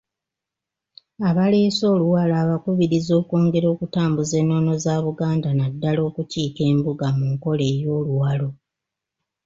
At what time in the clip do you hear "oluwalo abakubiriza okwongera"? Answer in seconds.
1.93-3.67